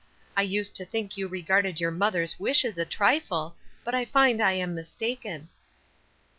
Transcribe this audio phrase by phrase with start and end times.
[0.35, 4.53] I used to think you regarded your mother's wishes a trifle, but I find I
[4.53, 5.49] am mistaken."